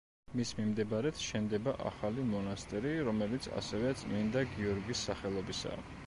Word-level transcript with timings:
მის 0.37 0.51
მიმდებარედ 0.59 1.19
შენდება 1.23 1.73
ახალი 1.89 2.23
მონასტერი, 2.29 2.93
რომელიც 3.09 3.49
ასევე 3.61 3.91
წმინდა 3.99 4.43
გიორგის 4.55 5.05
სახელობისაა. 5.11 5.85